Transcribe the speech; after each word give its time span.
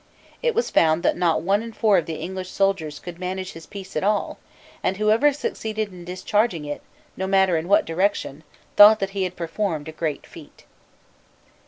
It 0.41 0.55
was 0.55 0.71
found 0.71 1.03
that 1.03 1.15
not 1.15 1.43
one 1.43 1.61
in 1.61 1.73
four 1.73 1.99
of 1.99 2.07
the 2.07 2.15
English 2.15 2.49
soldiers 2.49 2.97
could 2.97 3.19
manage 3.19 3.51
his 3.51 3.67
piece 3.67 3.95
at 3.95 4.03
all; 4.03 4.39
and 4.81 4.97
whoever 4.97 5.31
succeeded 5.31 5.91
in 5.91 6.05
discharging 6.05 6.65
it, 6.65 6.81
no 7.15 7.27
matter 7.27 7.55
in 7.55 7.67
what 7.67 7.85
direction, 7.85 8.43
thought 8.75 8.99
that 8.99 9.11
he 9.11 9.25
had 9.25 9.35
performed 9.35 9.87
a 9.87 9.91
great 9.91 10.25
feat. 10.25 10.65